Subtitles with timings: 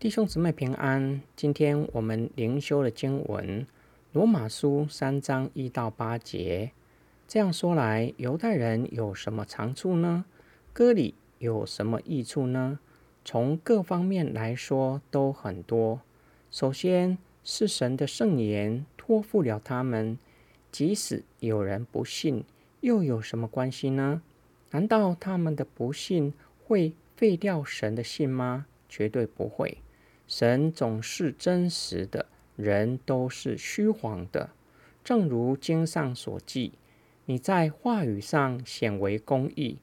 [0.00, 3.62] 弟兄姊妹平安，今天我们灵修的经文
[4.12, 6.70] 《罗马书》三章一到八节。
[7.26, 10.24] 这样说来，犹太人有什么长处呢？
[10.72, 12.78] 割礼有什么益处呢？
[13.24, 16.00] 从各方面来说都很多。
[16.48, 20.16] 首先是神的圣言托付了他们，
[20.70, 22.44] 即使有人不信，
[22.82, 24.22] 又有什么关系呢？
[24.70, 26.32] 难道他们的不信
[26.64, 28.66] 会废掉神的信吗？
[28.88, 29.78] 绝对不会。
[30.28, 34.50] 神总是真实的，人都是虚谎的。
[35.02, 36.74] 正如经上所记，
[37.24, 39.78] 你在话语上显为公义，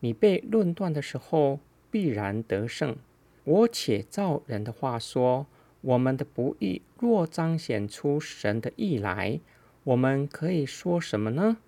[0.00, 2.96] 你被论断的时候必然得胜。
[3.44, 5.46] 我且照人的话说，
[5.82, 9.38] 我们的不义若彰显出神的义来，
[9.84, 11.58] 我们可以说什么呢？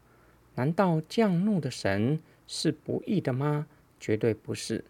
[0.55, 3.67] 难道降怒的神是不义的吗？
[4.01, 4.85] 绝对不是。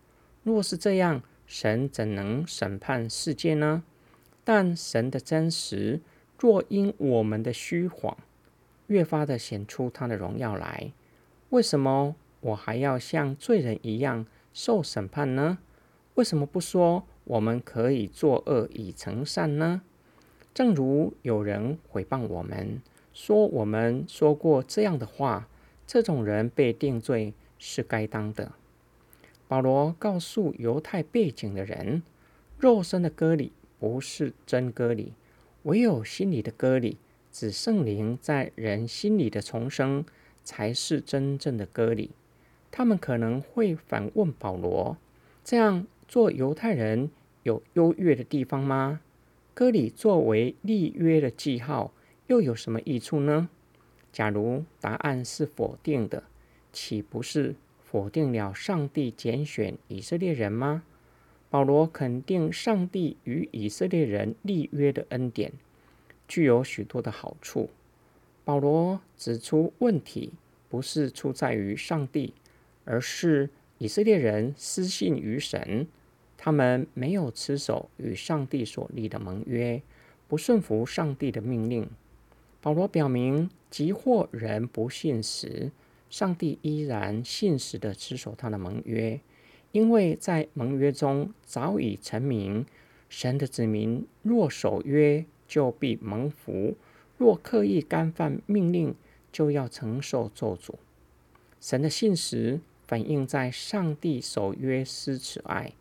[0.45, 3.83] 若是这样，神怎能审判世界呢？
[4.43, 6.01] 但神的真实，
[6.39, 8.17] 若因我们的虚谎，
[8.87, 10.93] 越发的显出他的荣耀来。
[11.51, 15.59] 为什么我还要像罪人一样受审判呢？
[16.15, 19.83] 为什么不说我们可以作恶以成善呢？
[20.55, 22.81] 正如有人诽谤我们，
[23.13, 25.47] 说我们说过这样的话，
[25.87, 28.53] 这种人被定罪是该当的。
[29.53, 32.03] 保罗告诉犹太背景的人，
[32.59, 35.13] 肉身的割礼不是真割礼，
[35.65, 36.97] 唯有心里的割礼，
[37.31, 40.07] 指圣灵在人心里的重生，
[40.43, 42.13] 才是真正的割礼。
[42.71, 44.97] 他们可能会反问保罗：
[45.45, 47.11] 这样做犹太人
[47.43, 49.03] 有优越的地方吗？
[49.53, 51.93] 割礼作为立约的记号，
[52.29, 53.51] 又有什么益处呢？
[54.11, 56.23] 假如答案是否定的，
[56.73, 57.55] 岂不是？
[57.93, 60.83] 否定了上帝拣选以色列人吗？
[61.51, 65.53] 保罗肯定上帝与以色列人立约的恩典
[66.27, 67.69] 具有许多的好处。
[68.47, 70.33] 保罗指出，问题
[70.71, 72.33] 不是出在于上帝，
[72.87, 75.87] 而是以色列人失信于神，
[76.39, 79.83] 他们没有持守与上帝所立的盟约，
[80.27, 81.87] 不顺服上帝的命令。
[82.63, 85.71] 保罗表明，即或人不信时，
[86.13, 89.19] 上帝依然信实的持守他的盟约，
[89.73, 92.67] 因为在盟约中早已成名，
[93.09, 96.75] 神的子民若守约，就必蒙福；
[97.17, 98.95] 若刻意干犯命令，
[99.33, 100.75] 就要承受咒诅。
[101.59, 105.73] 神的信实反映在上帝守约施慈爱，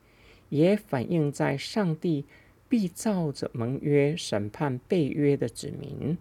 [0.48, 2.24] 也反映在上帝
[2.70, 6.18] 必照着盟约审判被约的子民。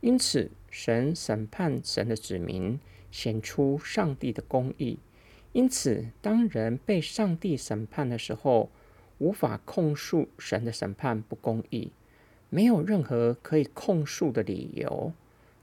[0.00, 2.78] 因此，神审判神的子民。
[3.10, 4.98] 显出上帝的公义，
[5.52, 8.70] 因此，当人被上帝审判的时候，
[9.18, 11.90] 无法控诉神的审判不公义，
[12.48, 15.12] 没有任何可以控诉的理由。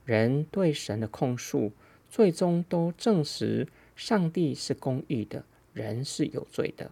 [0.04, 1.72] 人对神的控诉，
[2.08, 6.90] 最终都证实上帝是公义的，人是有罪的。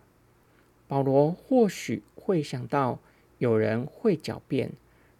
[0.88, 3.00] 保罗或许会想到，
[3.38, 4.72] 有人会狡辩，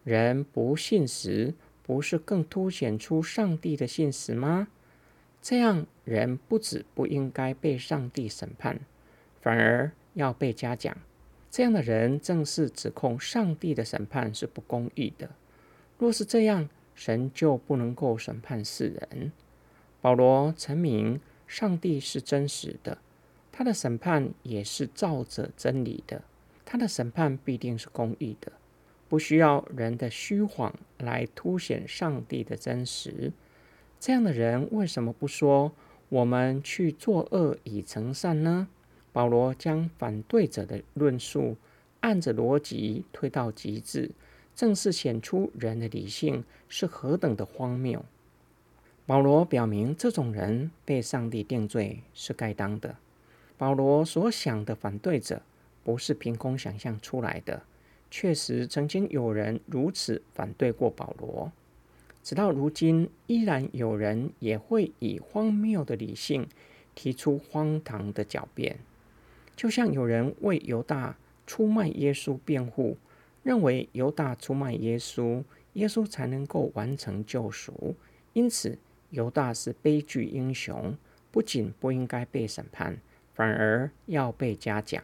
[0.05, 4.69] 人不信时，不是更凸显出上帝的信实吗？
[5.41, 8.81] 这样人不止不应该被上帝审判，
[9.41, 10.97] 反而要被嘉奖。
[11.51, 15.31] 这样的人正是指控上帝的审判是不公义的。
[15.99, 19.33] 若是这样，神就不能够审判世人。
[20.01, 22.99] 保罗陈明，上帝是真实的，
[23.51, 26.23] 他的审判也是照着真理的，
[26.65, 28.53] 他的审判必定是公义的，
[29.09, 33.33] 不需要人的虚谎来凸显上帝的真实。
[33.99, 35.73] 这样的人为什么不说
[36.09, 38.69] 我们去作恶以成善呢？
[39.13, 41.57] 保罗将反对者的论述
[42.01, 44.11] 按着逻辑推到极致，
[44.55, 48.05] 正是显出人的理性是何等的荒谬。
[49.07, 52.97] 保罗表明，这种人被上帝定罪是该当的。
[53.57, 55.41] 保罗所想的反对者
[55.83, 57.63] 不是凭空想象出来的，
[58.11, 61.51] 确实曾经有人如此反对过保罗。
[62.27, 66.49] 直到如今，依然有人也会以荒谬的理性
[66.93, 68.81] 提出荒唐的狡辩，
[69.55, 72.97] 就像有人为犹大出卖耶稣辩护，
[73.45, 75.45] 认为犹大出卖耶稣，
[75.75, 77.95] 耶稣才能够完成救赎，
[78.33, 78.77] 因此
[79.11, 80.99] 犹大是悲剧英雄，
[81.31, 82.99] 不仅不应该被审判，
[83.35, 85.01] 反而要被嘉奖。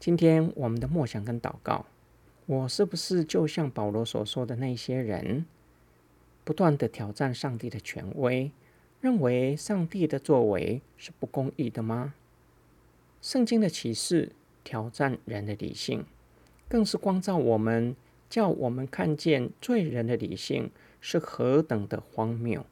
[0.00, 1.84] 今天我们的默想跟祷告，
[2.46, 5.44] 我是不是就像保罗所说的那些人？
[6.46, 8.52] 不断的挑战上帝的权威，
[9.00, 12.14] 认为上帝的作为是不公义的吗？
[13.20, 14.30] 圣经的启示
[14.62, 16.04] 挑战人的理性，
[16.68, 17.96] 更是光照我们，
[18.30, 20.70] 叫我们看见罪人的理性
[21.00, 22.64] 是何等的荒谬，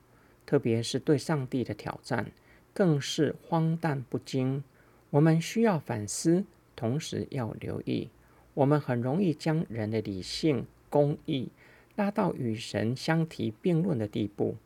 [0.46, 2.30] 特别是对上帝的挑战，
[2.72, 4.62] 更是荒诞不经。
[5.10, 6.44] 我们需要反思，
[6.76, 8.08] 同时要留意，
[8.54, 11.48] 我们很容易将人的理性、公义
[11.96, 14.56] 拉到与神相提并论的地步，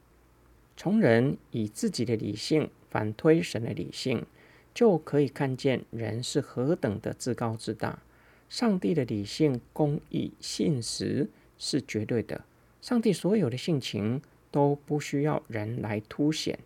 [0.77, 4.25] 从人以自己的理性反推神的理性，
[4.73, 8.01] 就可以看见人是何等的自高自大。
[8.49, 11.29] 上帝的理性、公义、信实
[11.59, 12.45] 是绝对的。
[12.81, 16.59] 上帝所有的性情都不需要人来凸显，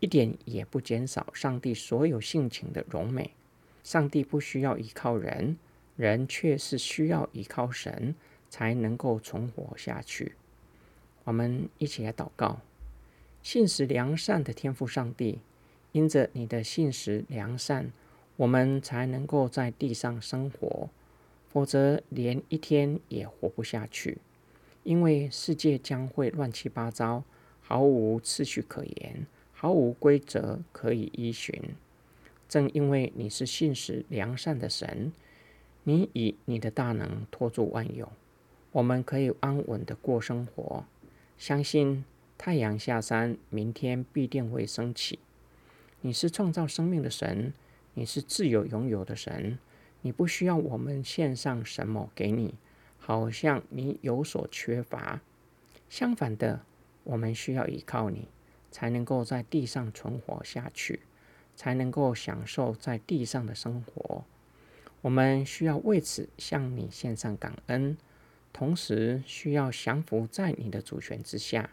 [0.00, 3.32] 一点也不减少上帝所有性情的荣美。
[3.82, 5.58] 上帝不需要依靠人，
[5.96, 8.14] 人却是需要依靠神
[8.48, 10.32] 才能够存活下去。
[11.24, 12.60] 我们一起来祷告：
[13.42, 15.40] 信实良善的天赋上帝，
[15.92, 17.92] 因着你的信实良善，
[18.36, 20.88] 我们才能够在地上生活。
[21.50, 24.18] 否则，连一天也活不下去，
[24.84, 27.24] 因为世界将会乱七八糟，
[27.62, 31.58] 毫无次序可言，毫无规则可以依循。
[32.48, 35.10] 正因为你是信实良善的神，
[35.84, 38.12] 你以你的大能托住万有，
[38.72, 40.84] 我们可以安稳的过生活，
[41.38, 42.04] 相信
[42.36, 45.18] 太阳下山，明天必定会升起。
[46.02, 47.52] 你是创造生命的神，
[47.94, 49.58] 你是自由拥有的神。
[50.02, 52.54] 你不需要我们献上什么给你，
[52.98, 55.20] 好像你有所缺乏。
[55.88, 56.60] 相反的，
[57.04, 58.28] 我们需要依靠你，
[58.70, 61.00] 才能够在地上存活下去，
[61.56, 64.24] 才能够享受在地上的生活。
[65.00, 67.96] 我们需要为此向你献上感恩，
[68.52, 71.70] 同时需要降服在你的主权之下，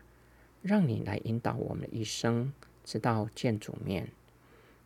[0.62, 4.10] 让你来引导我们的一生，直到见主面。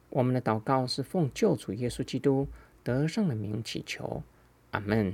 [0.10, 2.48] 我们的祷告是奉救主耶稣基督。
[2.82, 4.24] 得胜的名祈求，
[4.72, 5.14] 阿门。